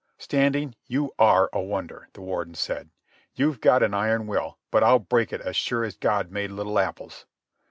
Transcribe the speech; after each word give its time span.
"Standing, 0.17 0.73
you 0.87 1.13
are 1.19 1.47
a 1.53 1.61
wonder," 1.61 2.09
the 2.13 2.21
Warden 2.21 2.55
said. 2.55 2.89
"You've 3.35 3.61
got 3.61 3.83
an 3.83 3.93
iron 3.93 4.25
will, 4.25 4.57
but 4.71 4.83
I'll 4.83 4.97
break 4.97 5.31
it 5.31 5.41
as 5.41 5.55
sure 5.55 5.83
as 5.83 5.95
God 5.95 6.31
made 6.31 6.49
little 6.49 6.79
apples." 6.79 7.27